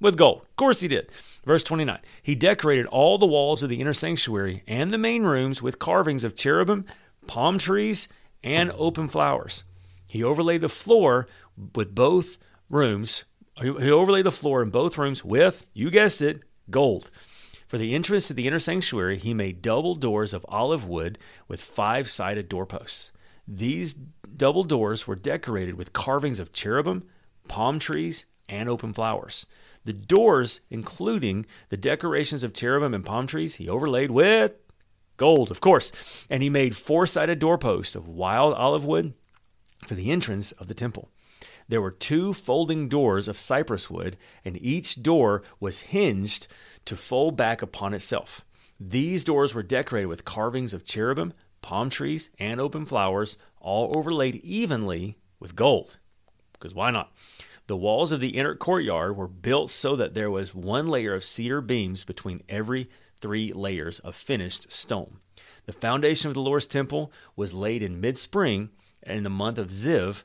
with 0.00 0.16
gold. 0.16 0.42
Of 0.42 0.54
course, 0.54 0.82
he 0.82 0.88
did. 0.88 1.10
Verse 1.44 1.64
29 1.64 1.98
He 2.22 2.36
decorated 2.36 2.86
all 2.86 3.18
the 3.18 3.26
walls 3.26 3.60
of 3.64 3.68
the 3.68 3.80
inner 3.80 3.92
sanctuary 3.92 4.62
and 4.68 4.92
the 4.92 4.98
main 4.98 5.24
rooms 5.24 5.60
with 5.60 5.80
carvings 5.80 6.22
of 6.22 6.36
cherubim, 6.36 6.84
palm 7.26 7.58
trees, 7.58 8.06
and 8.44 8.70
open 8.76 9.08
flowers. 9.08 9.64
He 10.12 10.22
overlaid 10.22 10.60
the 10.60 10.68
floor 10.68 11.26
with 11.74 11.94
both 11.94 12.36
rooms. 12.68 13.24
He 13.58 13.90
overlaid 13.90 14.26
the 14.26 14.30
floor 14.30 14.62
in 14.62 14.68
both 14.68 14.98
rooms 14.98 15.24
with, 15.24 15.66
you 15.72 15.90
guessed 15.90 16.20
it, 16.20 16.42
gold. 16.68 17.10
For 17.66 17.78
the 17.78 17.94
entrance 17.94 18.26
to 18.28 18.34
the 18.34 18.46
inner 18.46 18.58
sanctuary, 18.58 19.16
he 19.16 19.32
made 19.32 19.62
double 19.62 19.94
doors 19.94 20.34
of 20.34 20.44
olive 20.50 20.86
wood 20.86 21.18
with 21.48 21.62
five 21.62 22.10
sided 22.10 22.50
doorposts. 22.50 23.12
These 23.48 23.94
double 23.94 24.64
doors 24.64 25.06
were 25.06 25.16
decorated 25.16 25.76
with 25.76 25.94
carvings 25.94 26.40
of 26.40 26.52
cherubim, 26.52 27.04
palm 27.48 27.78
trees, 27.78 28.26
and 28.50 28.68
open 28.68 28.92
flowers. 28.92 29.46
The 29.86 29.94
doors, 29.94 30.60
including 30.68 31.46
the 31.70 31.78
decorations 31.78 32.42
of 32.42 32.52
cherubim 32.52 32.92
and 32.92 33.02
palm 33.02 33.26
trees, 33.26 33.54
he 33.54 33.66
overlaid 33.66 34.10
with 34.10 34.52
gold, 35.16 35.50
of 35.50 35.62
course. 35.62 35.90
And 36.28 36.42
he 36.42 36.50
made 36.50 36.76
four 36.76 37.06
sided 37.06 37.38
doorposts 37.38 37.96
of 37.96 38.10
wild 38.10 38.52
olive 38.52 38.84
wood 38.84 39.14
for 39.86 39.94
the 39.94 40.10
entrance 40.10 40.52
of 40.52 40.68
the 40.68 40.74
temple. 40.74 41.10
There 41.68 41.80
were 41.80 41.90
two 41.90 42.32
folding 42.32 42.88
doors 42.88 43.28
of 43.28 43.38
cypress 43.38 43.88
wood, 43.88 44.16
and 44.44 44.60
each 44.60 45.02
door 45.02 45.42
was 45.60 45.80
hinged 45.80 46.48
to 46.84 46.96
fold 46.96 47.36
back 47.36 47.62
upon 47.62 47.94
itself. 47.94 48.44
These 48.80 49.24
doors 49.24 49.54
were 49.54 49.62
decorated 49.62 50.06
with 50.06 50.24
carvings 50.24 50.74
of 50.74 50.84
cherubim, 50.84 51.32
palm 51.60 51.88
trees, 51.88 52.30
and 52.38 52.60
open 52.60 52.84
flowers, 52.84 53.36
all 53.60 53.96
overlaid 53.96 54.36
evenly 54.36 55.16
with 55.38 55.54
gold. 55.54 55.98
Because 56.52 56.74
why 56.74 56.90
not? 56.90 57.12
The 57.68 57.76
walls 57.76 58.10
of 58.12 58.20
the 58.20 58.36
inner 58.36 58.56
courtyard 58.56 59.16
were 59.16 59.28
built 59.28 59.70
so 59.70 59.94
that 59.96 60.14
there 60.14 60.30
was 60.30 60.54
one 60.54 60.88
layer 60.88 61.14
of 61.14 61.24
cedar 61.24 61.60
beams 61.60 62.04
between 62.04 62.42
every 62.48 62.90
three 63.20 63.52
layers 63.52 64.00
of 64.00 64.16
finished 64.16 64.72
stone. 64.72 65.18
The 65.66 65.72
foundation 65.72 66.28
of 66.28 66.34
the 66.34 66.40
Lord's 66.40 66.66
temple 66.66 67.12
was 67.36 67.54
laid 67.54 67.82
in 67.82 68.00
mid 68.00 68.18
spring 68.18 68.70
in 69.04 69.22
the 69.22 69.30
month 69.30 69.58
of 69.58 69.68
Ziv 69.68 70.22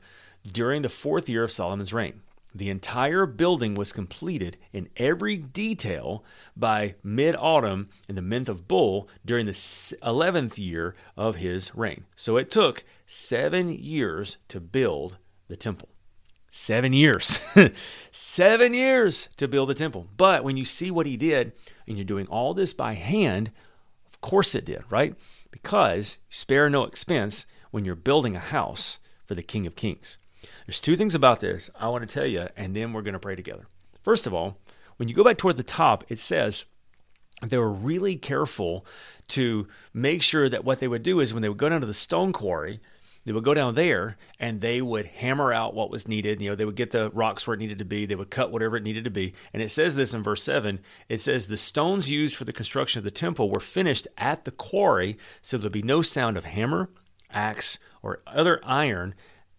during 0.50 0.82
the 0.82 0.88
fourth 0.88 1.28
year 1.28 1.44
of 1.44 1.52
Solomon's 1.52 1.92
reign. 1.92 2.22
The 2.54 2.70
entire 2.70 3.26
building 3.26 3.74
was 3.74 3.92
completed 3.92 4.56
in 4.72 4.88
every 4.96 5.36
detail 5.36 6.24
by 6.56 6.94
mid 7.02 7.36
autumn 7.36 7.88
in 8.08 8.14
the 8.14 8.22
month 8.22 8.48
of 8.48 8.66
Bul 8.66 9.08
during 9.24 9.46
the 9.46 9.52
11th 9.52 10.58
year 10.58 10.94
of 11.16 11.36
his 11.36 11.74
reign. 11.74 12.04
So 12.16 12.36
it 12.36 12.50
took 12.50 12.84
seven 13.06 13.68
years 13.68 14.38
to 14.48 14.60
build 14.60 15.18
the 15.48 15.56
temple. 15.56 15.90
Seven 16.48 16.94
years. 16.94 17.38
Seven 18.10 18.72
years 18.72 19.28
to 19.36 19.46
build 19.46 19.68
the 19.68 19.74
temple. 19.74 20.06
But 20.16 20.44
when 20.44 20.56
you 20.56 20.64
see 20.64 20.90
what 20.90 21.06
he 21.06 21.18
did, 21.18 21.52
and 21.86 21.98
you're 21.98 22.06
doing 22.06 22.26
all 22.28 22.54
this 22.54 22.72
by 22.72 22.94
hand, 22.94 23.50
of 24.06 24.22
course 24.22 24.54
it 24.54 24.64
did, 24.64 24.82
right? 24.88 25.14
Because 25.50 26.18
spare 26.30 26.70
no 26.70 26.84
expense 26.84 27.44
when 27.70 27.84
you're 27.84 27.94
building 27.94 28.36
a 28.36 28.40
house 28.40 28.98
for 29.24 29.34
the 29.34 29.42
King 29.42 29.66
of 29.66 29.76
Kings. 29.76 30.18
There's 30.66 30.80
two 30.80 30.96
things 30.96 31.14
about 31.14 31.40
this 31.40 31.70
I 31.78 31.88
want 31.88 32.08
to 32.08 32.12
tell 32.12 32.26
you, 32.26 32.48
and 32.56 32.74
then 32.74 32.92
we're 32.92 33.02
going 33.02 33.14
to 33.14 33.18
pray 33.18 33.36
together. 33.36 33.66
First 34.02 34.26
of 34.26 34.34
all, 34.34 34.58
when 34.96 35.08
you 35.08 35.14
go 35.14 35.24
back 35.24 35.38
toward 35.38 35.56
the 35.56 35.62
top, 35.62 36.04
it 36.08 36.18
says 36.18 36.66
they 37.42 37.58
were 37.58 37.70
really 37.70 38.16
careful 38.16 38.84
to 39.28 39.68
make 39.92 40.22
sure 40.22 40.48
that 40.48 40.64
what 40.64 40.80
they 40.80 40.88
would 40.88 41.02
do 41.02 41.20
is 41.20 41.32
when 41.32 41.42
they 41.42 41.48
would 41.48 41.58
go 41.58 41.68
down 41.68 41.80
to 41.80 41.86
the 41.86 41.94
stone 41.94 42.32
quarry, 42.32 42.80
they 43.24 43.32
would 43.32 43.44
go 43.44 43.54
down 43.54 43.74
there 43.74 44.16
and 44.40 44.60
they 44.60 44.80
would 44.80 45.04
hammer 45.04 45.52
out 45.52 45.74
what 45.74 45.90
was 45.90 46.08
needed. 46.08 46.40
You 46.40 46.50
know, 46.50 46.56
they 46.56 46.64
would 46.64 46.76
get 46.76 46.92
the 46.92 47.10
rocks 47.10 47.46
where 47.46 47.54
it 47.54 47.60
needed 47.60 47.78
to 47.78 47.84
be. 47.84 48.06
They 48.06 48.14
would 48.14 48.30
cut 48.30 48.50
whatever 48.50 48.76
it 48.76 48.82
needed 48.82 49.04
to 49.04 49.10
be. 49.10 49.34
And 49.52 49.62
it 49.62 49.70
says 49.70 49.94
this 49.94 50.14
in 50.14 50.22
verse 50.22 50.42
7 50.42 50.80
it 51.08 51.20
says, 51.20 51.46
The 51.46 51.58
stones 51.58 52.08
used 52.08 52.36
for 52.36 52.44
the 52.44 52.52
construction 52.52 52.98
of 52.98 53.04
the 53.04 53.10
temple 53.10 53.50
were 53.50 53.60
finished 53.60 54.08
at 54.16 54.44
the 54.44 54.50
quarry, 54.50 55.16
so 55.42 55.58
there'd 55.58 55.72
be 55.72 55.82
no 55.82 56.00
sound 56.00 56.38
of 56.38 56.44
hammer, 56.44 56.88
axe, 57.30 57.78
or 58.02 58.22
other 58.26 58.60
iron 58.64 59.14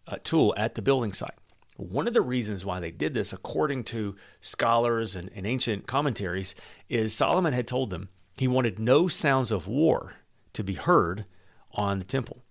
uh, 0.07 0.17
tool 0.23 0.53
at 0.57 0.75
the 0.75 0.81
building 0.81 1.13
site. 1.13 1.35
One 1.77 2.07
of 2.07 2.13
the 2.13 2.21
reasons 2.21 2.65
why 2.65 2.79
they 2.79 2.91
did 2.91 3.13
this, 3.13 3.31
according 3.31 3.85
to 3.85 4.15
scholars 4.41 5.15
and, 5.15 5.29
and 5.33 5.47
ancient 5.47 5.87
commentaries, 5.87 6.55
is 6.89 7.13
Solomon 7.13 7.53
had 7.53 7.67
told 7.67 7.89
them 7.89 8.09
he 8.37 8.47
wanted 8.47 8.79
no 8.79 9.07
sounds 9.07 9.51
of 9.51 9.67
war 9.67 10.13
to 10.53 10.63
be 10.63 10.73
heard 10.73 11.25
on 11.71 11.99
the 11.99 12.05
temple 12.05 12.43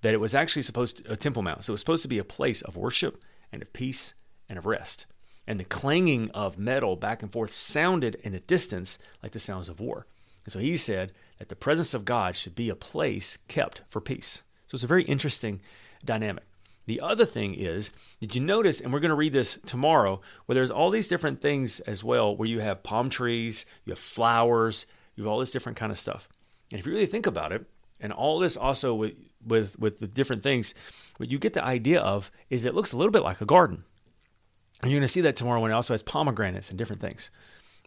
that 0.00 0.14
it 0.14 0.20
was 0.20 0.34
actually 0.34 0.62
supposed 0.62 0.98
to, 0.98 1.12
a 1.12 1.16
temple 1.16 1.42
mount. 1.42 1.64
So 1.64 1.70
it 1.70 1.74
was 1.74 1.80
supposed 1.80 2.02
to 2.02 2.08
be 2.08 2.18
a 2.18 2.24
place 2.24 2.60
of 2.62 2.76
worship 2.76 3.22
and 3.52 3.62
of 3.62 3.72
peace 3.72 4.14
and 4.48 4.58
of 4.58 4.66
rest. 4.66 5.06
And 5.46 5.58
the 5.58 5.64
clanging 5.64 6.30
of 6.32 6.58
metal 6.58 6.96
back 6.96 7.22
and 7.22 7.32
forth 7.32 7.52
sounded 7.52 8.16
in 8.16 8.34
a 8.34 8.40
distance 8.40 8.98
like 9.22 9.32
the 9.32 9.38
sounds 9.38 9.68
of 9.68 9.80
war. 9.80 10.06
And 10.44 10.52
so 10.52 10.58
he 10.58 10.76
said 10.76 11.12
that 11.38 11.48
the 11.48 11.56
presence 11.56 11.94
of 11.94 12.04
God 12.04 12.36
should 12.36 12.54
be 12.54 12.68
a 12.68 12.76
place 12.76 13.38
kept 13.48 13.82
for 13.88 14.00
peace. 14.00 14.42
So 14.72 14.76
it's 14.76 14.84
a 14.84 14.86
very 14.86 15.04
interesting 15.04 15.60
dynamic. 16.02 16.44
The 16.86 17.02
other 17.02 17.26
thing 17.26 17.52
is, 17.52 17.92
did 18.20 18.34
you 18.34 18.40
notice, 18.40 18.80
and 18.80 18.90
we're 18.90 19.00
going 19.00 19.10
to 19.10 19.14
read 19.14 19.34
this 19.34 19.58
tomorrow, 19.66 20.22
where 20.46 20.54
there's 20.54 20.70
all 20.70 20.88
these 20.88 21.08
different 21.08 21.42
things 21.42 21.80
as 21.80 22.02
well, 22.02 22.34
where 22.34 22.48
you 22.48 22.60
have 22.60 22.82
palm 22.82 23.10
trees, 23.10 23.66
you 23.84 23.90
have 23.90 23.98
flowers, 23.98 24.86
you 25.14 25.24
have 25.24 25.30
all 25.30 25.40
this 25.40 25.50
different 25.50 25.76
kind 25.76 25.92
of 25.92 25.98
stuff. 25.98 26.26
And 26.70 26.80
if 26.80 26.86
you 26.86 26.92
really 26.92 27.04
think 27.04 27.26
about 27.26 27.52
it, 27.52 27.66
and 28.00 28.14
all 28.14 28.38
this 28.38 28.56
also 28.56 28.94
with 28.94 29.12
with 29.46 29.78
with 29.78 29.98
the 29.98 30.06
different 30.06 30.42
things, 30.42 30.72
what 31.18 31.30
you 31.30 31.38
get 31.38 31.52
the 31.52 31.62
idea 31.62 32.00
of 32.00 32.30
is 32.48 32.64
it 32.64 32.74
looks 32.74 32.94
a 32.94 32.96
little 32.96 33.12
bit 33.12 33.22
like 33.22 33.42
a 33.42 33.44
garden. 33.44 33.84
And 34.80 34.90
you're 34.90 35.00
going 35.00 35.06
to 35.06 35.12
see 35.12 35.20
that 35.20 35.36
tomorrow 35.36 35.60
when 35.60 35.70
it 35.70 35.74
also 35.74 35.92
has 35.92 36.02
pomegranates 36.02 36.70
and 36.70 36.78
different 36.78 37.02
things. 37.02 37.30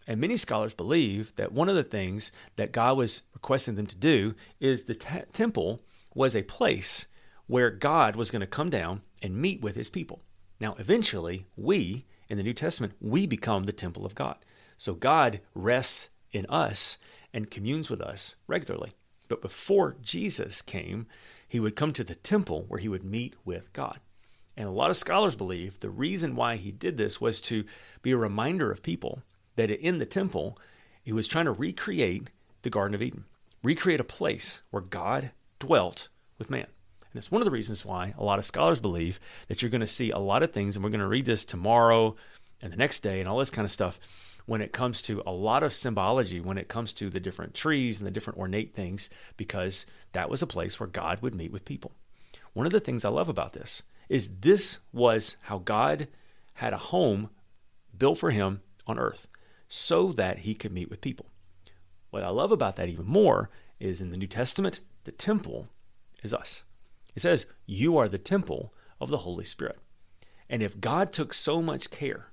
And 0.06 0.20
many 0.20 0.36
scholars 0.36 0.72
believe 0.72 1.34
that 1.34 1.50
one 1.50 1.68
of 1.68 1.74
the 1.74 1.82
things 1.82 2.30
that 2.54 2.70
God 2.70 2.96
was 2.96 3.22
requesting 3.34 3.74
them 3.74 3.88
to 3.88 3.96
do 3.96 4.36
is 4.60 4.84
the 4.84 4.94
t- 4.94 5.22
temple 5.32 5.80
was 6.16 6.34
a 6.34 6.42
place 6.42 7.06
where 7.46 7.70
God 7.70 8.16
was 8.16 8.30
going 8.30 8.40
to 8.40 8.46
come 8.46 8.70
down 8.70 9.02
and 9.22 9.36
meet 9.36 9.60
with 9.60 9.76
his 9.76 9.90
people. 9.90 10.22
Now, 10.58 10.74
eventually, 10.78 11.46
we 11.56 12.06
in 12.28 12.36
the 12.36 12.42
New 12.42 12.54
Testament, 12.54 12.94
we 13.00 13.26
become 13.26 13.64
the 13.64 13.72
temple 13.72 14.04
of 14.04 14.14
God. 14.14 14.36
So 14.78 14.94
God 14.94 15.40
rests 15.54 16.08
in 16.32 16.46
us 16.48 16.98
and 17.32 17.50
communes 17.50 17.88
with 17.88 18.00
us 18.00 18.36
regularly. 18.46 18.94
But 19.28 19.42
before 19.42 19.96
Jesus 20.02 20.62
came, 20.62 21.06
he 21.46 21.60
would 21.60 21.76
come 21.76 21.92
to 21.92 22.04
the 22.04 22.14
temple 22.14 22.64
where 22.68 22.80
he 22.80 22.88
would 22.88 23.04
meet 23.04 23.34
with 23.44 23.72
God. 23.72 24.00
And 24.56 24.66
a 24.66 24.72
lot 24.72 24.90
of 24.90 24.96
scholars 24.96 25.34
believe 25.34 25.78
the 25.78 25.90
reason 25.90 26.34
why 26.34 26.56
he 26.56 26.72
did 26.72 26.96
this 26.96 27.20
was 27.20 27.40
to 27.42 27.64
be 28.02 28.12
a 28.12 28.16
reminder 28.16 28.70
of 28.70 28.82
people 28.82 29.22
that 29.56 29.70
in 29.70 29.98
the 29.98 30.06
temple, 30.06 30.58
he 31.02 31.12
was 31.12 31.28
trying 31.28 31.44
to 31.44 31.52
recreate 31.52 32.30
the 32.62 32.70
Garden 32.70 32.94
of 32.94 33.02
Eden, 33.02 33.24
recreate 33.62 34.00
a 34.00 34.04
place 34.04 34.62
where 34.70 34.82
God 34.82 35.32
dwelt 35.58 36.08
with 36.38 36.50
man. 36.50 36.66
And 37.00 37.18
it's 37.18 37.30
one 37.30 37.40
of 37.40 37.46
the 37.46 37.50
reasons 37.50 37.84
why 37.84 38.14
a 38.18 38.24
lot 38.24 38.38
of 38.38 38.44
scholars 38.44 38.78
believe 38.78 39.20
that 39.48 39.62
you're 39.62 39.70
going 39.70 39.80
to 39.80 39.86
see 39.86 40.10
a 40.10 40.18
lot 40.18 40.42
of 40.42 40.52
things, 40.52 40.76
and 40.76 40.84
we're 40.84 40.90
going 40.90 41.02
to 41.02 41.08
read 41.08 41.26
this 41.26 41.44
tomorrow 41.44 42.16
and 42.60 42.72
the 42.72 42.76
next 42.76 43.00
day 43.00 43.20
and 43.20 43.28
all 43.28 43.38
this 43.38 43.50
kind 43.50 43.64
of 43.64 43.72
stuff 43.72 43.98
when 44.46 44.60
it 44.60 44.72
comes 44.72 45.02
to 45.02 45.22
a 45.26 45.32
lot 45.32 45.62
of 45.62 45.72
symbology, 45.72 46.40
when 46.40 46.58
it 46.58 46.68
comes 46.68 46.92
to 46.92 47.10
the 47.10 47.20
different 47.20 47.54
trees 47.54 48.00
and 48.00 48.06
the 48.06 48.12
different 48.12 48.38
ornate 48.38 48.74
things, 48.74 49.10
because 49.36 49.86
that 50.12 50.30
was 50.30 50.40
a 50.40 50.46
place 50.46 50.78
where 50.78 50.86
God 50.86 51.20
would 51.20 51.34
meet 51.34 51.52
with 51.52 51.64
people. 51.64 51.92
One 52.52 52.64
of 52.64 52.72
the 52.72 52.80
things 52.80 53.04
I 53.04 53.08
love 53.08 53.28
about 53.28 53.52
this 53.52 53.82
is 54.08 54.38
this 54.40 54.78
was 54.92 55.36
how 55.42 55.58
God 55.58 56.08
had 56.54 56.72
a 56.72 56.78
home 56.78 57.30
built 57.96 58.18
for 58.18 58.30
him 58.30 58.62
on 58.86 58.98
earth 58.98 59.26
so 59.68 60.12
that 60.12 60.40
he 60.40 60.54
could 60.54 60.72
meet 60.72 60.88
with 60.88 61.00
people. 61.00 61.26
What 62.10 62.22
I 62.22 62.28
love 62.28 62.52
about 62.52 62.76
that 62.76 62.88
even 62.88 63.06
more 63.06 63.50
is 63.80 64.00
in 64.00 64.10
the 64.10 64.16
New 64.16 64.28
Testament, 64.28 64.80
the 65.06 65.12
temple 65.12 65.68
is 66.22 66.34
us. 66.34 66.64
It 67.14 67.22
says, 67.22 67.46
You 67.64 67.96
are 67.96 68.08
the 68.08 68.18
temple 68.18 68.74
of 69.00 69.08
the 69.08 69.18
Holy 69.18 69.44
Spirit. 69.44 69.78
And 70.50 70.62
if 70.62 70.80
God 70.80 71.12
took 71.12 71.32
so 71.32 71.62
much 71.62 71.90
care 71.90 72.32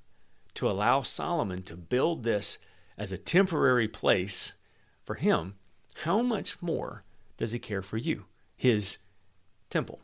to 0.55 0.69
allow 0.69 1.01
Solomon 1.01 1.61
to 1.63 1.77
build 1.77 2.23
this 2.23 2.57
as 2.97 3.11
a 3.11 3.17
temporary 3.17 3.87
place 3.87 4.53
for 5.03 5.15
him, 5.15 5.53
how 6.03 6.21
much 6.21 6.61
more 6.61 7.03
does 7.37 7.51
he 7.51 7.59
care 7.59 7.83
for 7.83 7.97
you, 7.97 8.25
his 8.55 8.97
temple? 9.69 9.99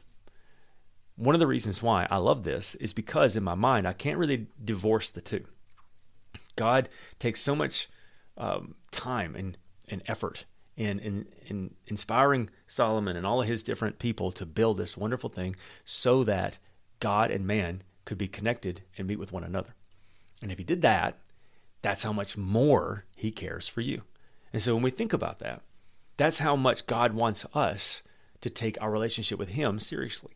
One 1.16 1.36
of 1.36 1.40
the 1.40 1.48
reasons 1.48 1.84
why 1.84 2.08
I 2.10 2.18
love 2.18 2.44
this 2.44 2.76
is 2.76 2.94
because 2.94 3.36
in 3.36 3.44
my 3.44 3.56
mind, 3.56 3.88
I 3.88 3.94
can't 3.94 4.18
really 4.18 4.48
divorce 4.64 5.10
the 5.10 5.22
two. 5.22 5.46
God 6.56 6.88
takes 7.18 7.42
so 7.42 7.56
much 7.56 7.90
um, 8.38 8.76
time 8.92 9.36
and, 9.36 9.58
and 9.90 10.04
effort 10.08 10.46
in 10.80 11.26
inspiring 11.88 12.50
Solomon 12.66 13.18
and 13.18 13.26
all 13.26 13.42
of 13.42 13.48
his 13.48 13.64
different 13.64 14.00
people 14.00 14.32
to 14.32 14.46
build 14.46 14.78
this 14.78 14.96
wonderful 14.96 15.30
thing 15.30 15.56
so 15.84 16.24
that 16.24 16.58
God 17.00 17.32
and 17.32 17.46
man 17.46 17.84
could 18.06 18.18
be 18.18 18.30
connected 18.30 18.82
and 18.98 19.08
meet 19.08 19.20
with 19.20 19.34
one 19.34 19.44
another. 19.44 19.76
And 20.42 20.52
if 20.52 20.58
he 20.58 20.64
did 20.64 20.82
that, 20.82 21.18
that's 21.82 22.04
how 22.04 22.14
much 22.14 22.38
more 22.38 23.06
he 23.16 23.30
cares 23.30 23.68
for 23.68 23.82
you. 23.82 24.04
And 24.54 24.62
so 24.62 24.74
when 24.74 24.84
we 24.84 24.90
think 24.90 25.12
about 25.12 25.40
that, 25.40 25.62
that's 26.18 26.40
how 26.40 26.56
much 26.56 26.88
God 26.88 27.14
wants 27.14 27.46
us 27.54 28.04
to 28.42 28.50
take 28.50 28.82
our 28.82 28.90
relationship 28.90 29.38
with 29.38 29.50
him 29.50 29.80
seriously. 29.80 30.32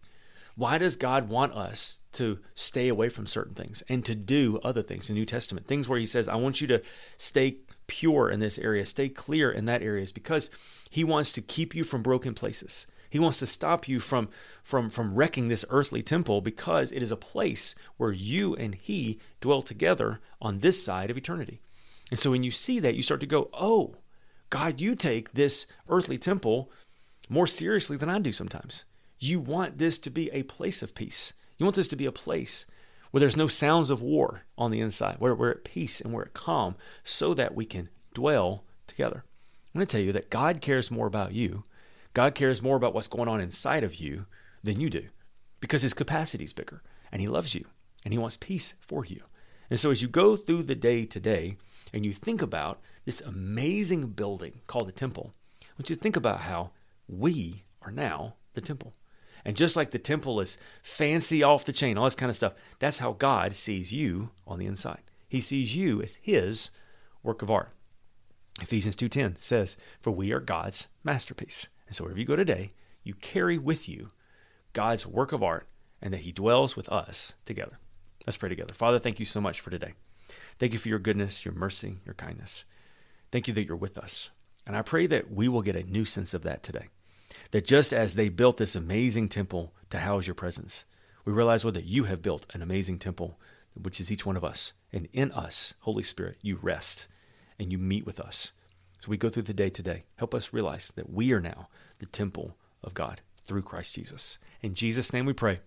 Why 0.56 0.78
does 0.78 0.96
God 0.98 1.30
want 1.30 1.54
us 1.54 2.00
to 2.14 2.40
stay 2.54 2.90
away 2.90 3.10
from 3.10 3.26
certain 3.28 3.56
things 3.56 3.82
and 3.90 4.06
to 4.06 4.14
do 4.14 4.60
other 4.64 4.82
things 4.82 5.10
in 5.10 5.16
the 5.16 5.22
New 5.22 5.26
Testament? 5.26 5.68
Things 5.68 5.90
where 5.90 6.00
he 6.00 6.06
says, 6.06 6.28
I 6.28 6.36
want 6.36 6.62
you 6.62 6.68
to 6.68 6.82
stay 7.18 7.58
pure 8.00 8.28
in 8.28 8.40
this 8.40 8.58
area, 8.58 8.86
stay 8.88 9.08
clear 9.08 9.52
in 9.52 9.66
that 9.66 9.84
area, 9.84 10.02
is 10.02 10.12
because 10.12 10.50
he 10.90 11.04
wants 11.04 11.32
to 11.34 11.42
keep 11.42 11.76
you 11.76 11.84
from 11.84 12.02
broken 12.02 12.34
places. 12.34 12.88
He 13.08 13.20
wants 13.20 13.38
to 13.40 13.46
stop 13.46 13.88
you 13.88 14.00
from, 14.00 14.30
from, 14.64 14.90
from 14.90 15.14
wrecking 15.14 15.48
this 15.48 15.64
earthly 15.70 16.02
temple 16.02 16.42
because 16.42 16.92
it 16.92 17.04
is 17.04 17.12
a 17.12 17.16
place 17.16 17.76
where 17.98 18.12
you 18.12 18.56
and 18.56 18.74
He 18.74 19.20
dwell 19.40 19.62
together 19.62 20.20
on 20.42 20.60
this 20.60 20.84
side 20.84 21.12
of 21.12 21.18
eternity. 21.18 21.62
And 22.10 22.20
so 22.20 22.32
when 22.32 22.42
you 22.42 22.50
see 22.50 22.80
that, 22.80 22.96
you 22.96 23.04
start 23.04 23.20
to 23.20 23.28
go, 23.28 23.52
oh, 23.54 23.98
God, 24.50 24.82
you 24.82 24.96
take 24.96 25.34
this 25.34 25.68
earthly 25.88 26.18
temple 26.18 26.72
more 27.30 27.46
seriously 27.46 27.98
than 27.98 28.10
I 28.10 28.18
do 28.18 28.32
sometimes. 28.32 28.86
You 29.20 29.40
want 29.40 29.78
this 29.78 30.00
to 30.00 30.10
be 30.10 30.32
a 30.32 30.42
place 30.42 30.82
of 30.82 30.96
peace. 30.96 31.34
You 31.60 31.68
want 31.68 31.76
this 31.76 31.88
to 31.90 31.96
be 31.96 32.08
a 32.08 32.12
place 32.12 32.66
where 33.14 33.22
there's 33.22 33.38
no 33.38 33.48
sounds 33.48 33.92
of 33.92 34.02
war 34.02 34.42
on 34.58 34.72
the 34.72 34.82
inside, 34.82 35.18
where 35.20 35.36
we're 35.36 35.52
at 35.52 35.64
peace 35.64 36.02
and 36.02 36.12
we're 36.12 36.24
at 36.24 36.34
calm, 36.34 36.76
so 37.04 37.34
that 37.36 37.54
we 37.56 37.64
can 37.64 37.88
dwell 38.14 38.66
together. 38.88 39.24
I'm 39.74 39.80
going 39.80 39.88
to 39.88 39.92
tell 39.92 40.02
you 40.02 40.12
that 40.12 40.30
God 40.30 40.60
cares 40.60 40.92
more 40.92 41.08
about 41.08 41.34
you 41.34 41.64
God 42.14 42.36
cares 42.36 42.62
more 42.62 42.76
about 42.76 42.94
what's 42.94 43.08
going 43.08 43.28
on 43.28 43.42
inside 43.42 43.84
of 43.84 43.96
you 43.96 44.26
than 44.64 44.80
you 44.80 44.90
do 44.90 45.06
because 45.60 45.82
his 45.82 45.94
capacity 45.94 46.44
is 46.44 46.54
bigger 46.54 46.82
and 47.12 47.22
he 47.22 47.28
loves 47.28 47.56
you 47.56 47.66
and 48.06 48.14
he 48.14 48.20
wants 48.20 48.38
peace 48.38 48.76
for 48.80 49.06
you. 49.06 49.22
And 49.70 49.80
so 49.80 49.92
as 49.92 50.02
you 50.02 50.08
go 50.08 50.36
through 50.36 50.64
the 50.64 50.76
day 50.76 51.06
today 51.06 51.58
and 51.92 52.06
you 52.06 52.14
think 52.14 52.42
about 52.42 52.82
this 53.06 53.22
amazing 53.22 54.08
building 54.10 54.62
called 54.68 54.88
the 54.88 54.94
temple, 54.94 55.34
I 55.62 55.66
want 55.78 55.90
you 55.90 55.96
to 55.96 56.02
think 56.02 56.16
about 56.16 56.42
how 56.42 56.72
we 57.08 57.64
are 57.82 57.92
now 57.92 58.36
the 58.54 58.62
temple. 58.62 58.94
And 59.46 59.58
just 59.58 59.76
like 59.76 59.92
the 59.92 60.00
temple 60.00 60.40
is 60.40 60.58
fancy 60.82 61.44
off 61.44 61.66
the 61.66 61.74
chain, 61.74 61.98
all 61.98 62.06
this 62.06 62.16
kind 62.16 62.30
of 62.30 62.36
stuff, 62.36 62.54
that's 62.80 63.00
how 63.00 63.14
God 63.14 63.54
sees 63.54 63.92
you 63.92 64.30
on 64.48 64.60
the 64.60 64.66
inside. 64.66 65.02
He 65.28 65.42
sees 65.42 65.76
you 65.76 66.02
as 66.02 66.16
his 66.16 66.70
work 67.24 67.42
of 67.42 67.52
art. 67.52 67.72
Ephesians 68.62 68.96
2:10 68.96 69.36
says, 69.40 69.76
"For 70.00 70.12
we 70.12 70.32
are 70.32 70.40
God's 70.40 70.88
masterpiece." 71.04 71.68
And 71.88 71.96
so 71.96 72.04
wherever 72.04 72.20
you 72.20 72.26
go 72.26 72.36
today, 72.36 72.72
you 73.04 73.14
carry 73.16 73.58
with 73.58 73.90
you 73.90 74.12
God's 74.74 75.06
work 75.06 75.32
of 75.32 75.44
art 75.44 75.68
and 76.02 76.14
that 76.14 76.22
He 76.22 76.32
dwells 76.32 76.76
with 76.76 76.90
us 76.90 77.34
together. 77.46 77.80
Let's 78.26 78.38
pray 78.38 78.50
together. 78.50 78.74
Father, 78.74 79.00
thank 79.00 79.20
you 79.20 79.26
so 79.26 79.42
much 79.42 79.62
for 79.62 79.70
today. 79.70 79.94
Thank 80.60 80.74
you 80.74 80.80
for 80.80 80.90
your 80.90 81.00
goodness, 81.00 81.46
your 81.46 81.54
mercy, 81.54 82.00
your 82.06 82.16
kindness. 82.16 82.66
Thank 83.32 83.48
you 83.48 83.54
that 83.56 83.66
you're 83.66 83.76
with 83.76 83.98
us. 83.98 84.30
And 84.66 84.76
I 84.76 84.82
pray 84.82 85.08
that 85.08 85.32
we 85.32 85.48
will 85.48 85.62
get 85.62 85.76
a 85.76 85.84
new 85.84 86.06
sense 86.06 86.34
of 86.34 86.44
that 86.44 86.64
today. 86.64 86.88
That 87.54 87.68
just 87.68 87.94
as 87.94 88.16
they 88.16 88.30
built 88.30 88.58
this 88.58 88.76
amazing 88.76 89.30
temple 89.30 89.76
to 89.92 90.00
house 90.00 90.26
your 90.26 90.34
presence, 90.34 90.86
we 91.24 91.32
realize, 91.32 91.64
Lord, 91.64 91.76
that 91.76 91.86
you 91.86 92.06
have 92.06 92.24
built 92.24 92.48
an 92.52 92.64
amazing 92.64 92.98
temple, 92.98 93.40
which 93.80 94.00
is 94.00 94.12
each 94.12 94.26
one 94.26 94.36
of 94.36 94.44
us. 94.44 94.74
And 94.92 95.08
in 95.14 95.32
us, 95.34 95.76
Holy 95.82 96.02
Spirit, 96.02 96.38
you 96.42 96.58
rest 96.60 97.08
and 97.60 97.72
you 97.72 97.78
meet 97.78 98.08
with 98.08 98.20
us. 98.20 98.54
So 98.98 99.12
we 99.12 99.18
go 99.18 99.30
through 99.30 99.44
the 99.44 99.54
day 99.54 99.70
today. 99.70 100.06
Help 100.16 100.34
us 100.34 100.52
realize 100.52 100.92
that 100.96 101.12
we 101.12 101.32
are 101.32 101.40
now 101.40 101.68
the 102.00 102.08
temple 102.08 102.58
of 102.84 102.96
God 102.96 103.22
through 103.44 103.62
Christ 103.62 103.94
Jesus. 103.94 104.40
In 104.64 104.74
Jesus' 104.74 105.14
name 105.14 105.28
we 105.28 105.34
pray. 105.34 105.60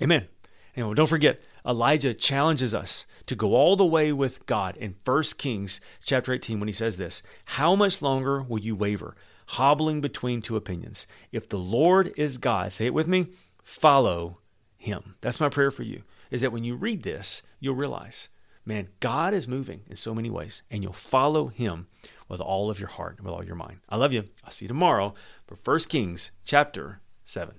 Amen. 0.00 0.28
And 0.76 0.94
don't 0.94 1.08
forget, 1.08 1.40
Elijah 1.66 2.14
challenges 2.14 2.72
us 2.72 3.04
to 3.26 3.34
go 3.34 3.56
all 3.56 3.74
the 3.74 3.84
way 3.84 4.12
with 4.12 4.46
God 4.46 4.76
in 4.76 4.94
1 5.04 5.22
Kings 5.38 5.80
chapter 6.04 6.32
18 6.32 6.60
when 6.60 6.68
he 6.68 6.72
says 6.72 6.98
this 6.98 7.20
How 7.46 7.74
much 7.74 8.00
longer 8.00 8.42
will 8.42 8.60
you 8.60 8.76
waver, 8.76 9.16
hobbling 9.52 10.00
between 10.00 10.40
two 10.40 10.56
opinions? 10.56 11.06
If 11.30 11.48
the 11.48 11.58
Lord 11.58 12.12
is 12.16 12.38
God, 12.38 12.72
say 12.72 12.86
it 12.86 12.94
with 12.94 13.06
me, 13.06 13.26
follow 13.62 14.36
him. 14.76 15.16
That's 15.20 15.40
my 15.40 15.48
prayer 15.48 15.70
for 15.70 15.82
you, 15.82 16.02
is 16.30 16.40
that 16.40 16.52
when 16.52 16.64
you 16.64 16.74
read 16.74 17.02
this, 17.02 17.42
you'll 17.60 17.74
realize, 17.74 18.28
man, 18.64 18.88
God 19.00 19.34
is 19.34 19.46
moving 19.46 19.82
in 19.88 19.96
so 19.96 20.14
many 20.14 20.30
ways, 20.30 20.62
and 20.70 20.82
you'll 20.82 20.92
follow 20.92 21.48
him 21.48 21.86
with 22.28 22.40
all 22.40 22.70
of 22.70 22.80
your 22.80 22.88
heart 22.88 23.18
and 23.18 23.26
with 23.26 23.34
all 23.34 23.44
your 23.44 23.56
mind. 23.56 23.80
I 23.88 23.96
love 23.96 24.12
you. 24.12 24.24
I'll 24.44 24.50
see 24.50 24.64
you 24.64 24.68
tomorrow 24.68 25.14
for 25.46 25.56
1 25.56 25.80
Kings 25.88 26.30
chapter 26.44 27.00
7. 27.24 27.54